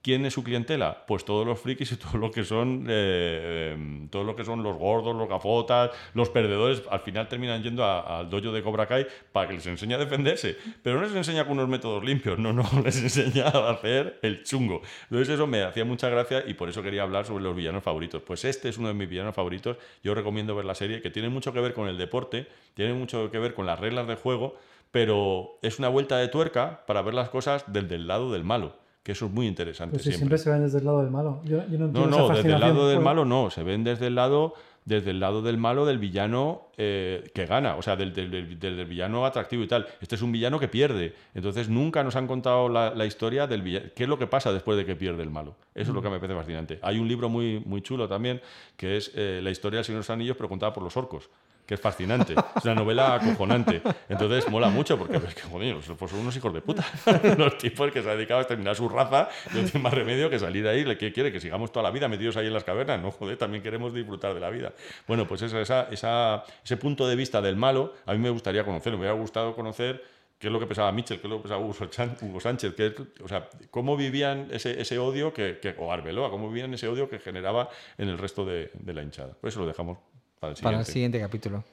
[0.07, 1.05] ¿Quién es su clientela?
[1.05, 4.63] Pues todos los frikis y todo lo que son eh, eh, todo lo que son
[4.63, 9.05] los gordos, los gafotas, los perdedores, al final terminan yendo al dojo de Cobra Kai
[9.33, 10.57] para que les enseñe a defenderse.
[10.81, 14.45] Pero no les enseña con unos métodos limpios, no, no, les enseña a hacer el
[14.45, 14.81] chungo.
[15.11, 18.23] Entonces eso me hacía mucha gracia y por eso quería hablar sobre los villanos favoritos.
[18.23, 19.77] Pues este es uno de mis villanos favoritos.
[20.05, 23.29] Yo recomiendo ver la serie, que tiene mucho que ver con el deporte, tiene mucho
[23.33, 24.55] que ver con las reglas de juego,
[24.93, 28.86] pero es una vuelta de tuerca para ver las cosas desde el lado del malo
[29.07, 30.01] que eso es muy interesante.
[30.03, 30.37] Pues siempre.
[30.37, 31.41] se ven desde el lado del malo.
[31.45, 34.55] Yo, no, no, no desde el lado del malo no, se ven desde el lado
[34.85, 38.85] desde el lado del malo del villano eh, que gana, o sea, del, del, del,
[38.85, 39.87] villano atractivo y tal.
[40.01, 41.15] Este es un villano que pierde.
[41.35, 43.87] Entonces nunca nos han contado la, la historia del villano.
[43.95, 45.55] ¿Qué es lo que pasa después de que pierde el malo?
[45.73, 46.81] Eso es lo que me parece fascinante.
[46.83, 48.41] Hay un libro muy, muy chulo también,
[48.77, 51.31] que es eh, la historia del Señor de los Anillos, pero contada por los orcos
[51.67, 52.35] que es fascinante.
[52.57, 53.83] Es una novela acojonante.
[54.09, 56.85] Entonces mola mucho porque es que, joder, pues son unos hijos de puta.
[57.39, 60.39] Los tipos que se han dedicado a exterminar su raza no tienen más remedio que
[60.39, 60.85] salir ahí.
[60.97, 61.33] ¿Qué quiere?
[61.33, 63.03] Que sigamos toda la vida metidos ahí en las cavernas.
[63.03, 64.73] No, joder, también queremos disfrutar de la vida.
[65.09, 68.65] Bueno, pues esa, esa, esa, ese punto de vista del malo a mí me gustaría
[68.65, 68.93] conocer.
[68.93, 70.05] Me hubiera gustado conocer
[70.39, 73.29] qué es lo que pensaba Mitchell, qué es lo que pensaba Hugo Sánchez, qué, o
[73.29, 77.19] sea, cómo vivían ese, ese odio, que, que, o Arbeloa, cómo vivían ese odio que
[77.19, 79.35] generaba en el resto de, de la hinchada.
[79.41, 79.99] Pues eso lo dejamos
[80.47, 81.65] para el, para el siguiente capítulo.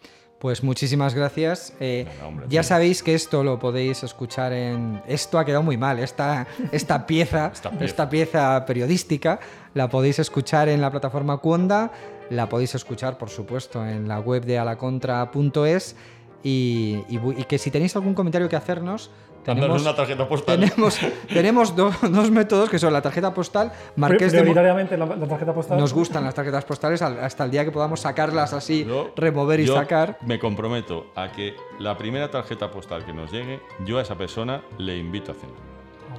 [0.44, 1.74] Pues muchísimas gracias.
[1.80, 5.02] Eh, no, hombre, ya sabéis que esto lo podéis escuchar en...
[5.08, 7.86] Esto ha quedado muy mal, esta, esta, pieza, esta, pieza.
[7.86, 9.40] esta pieza periodística
[9.74, 11.94] la podéis escuchar en la plataforma Cuonda,
[12.30, 15.96] la podéis escuchar por supuesto en la web de alacontra.es
[16.44, 19.12] y, y, y que si tenéis algún comentario que hacernos,
[19.44, 20.60] tenemos una tarjeta postal.
[20.60, 25.28] Tenemos, tenemos do, dos métodos que son la tarjeta postal, Marqués Prioritariamente de, la, la,
[25.28, 25.78] tarjeta postal.
[25.78, 29.66] Nos gustan las tarjetas postales hasta el día que podamos sacarlas así, yo, remover y
[29.66, 30.18] yo sacar.
[30.22, 34.62] Me comprometo a que la primera tarjeta postal que nos llegue, yo a esa persona
[34.78, 35.74] le invito a cenar.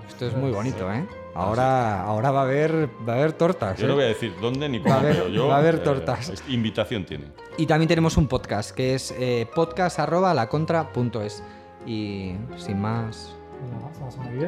[0.09, 1.07] Esto es muy bonito, ¿eh?
[1.35, 3.79] Ahora, ahora va a haber, va a haber tortas.
[3.79, 3.89] Yo ¿eh?
[3.89, 5.49] no voy a decir dónde ni cómo, va a haber, pero yo.
[5.49, 6.31] Va a haber tortas.
[6.31, 7.27] Eh, invitación tiene.
[7.57, 11.43] Y también tenemos un podcast que es eh, podcast.lacontra.es.
[11.87, 13.37] Y sin más.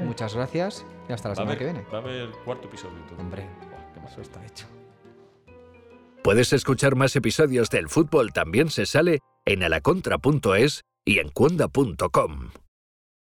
[0.04, 1.84] Muchas gracias y hasta la semana que viene.
[1.92, 2.96] Va a haber cuarto episodio.
[2.96, 3.18] Entonces.
[3.20, 4.66] Hombre, oh, qué eso está hecho.
[6.22, 12.50] Puedes escuchar más episodios del fútbol también se sale en alacontra.es y en cuonda.com.